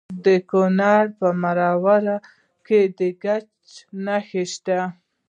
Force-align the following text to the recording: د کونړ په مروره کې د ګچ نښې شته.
د 0.25 0.27
کونړ 0.49 1.05
په 1.19 1.27
مروره 1.41 2.17
کې 2.65 2.79
د 2.97 2.99
ګچ 3.23 3.45
نښې 4.05 4.43
شته. 4.53 4.79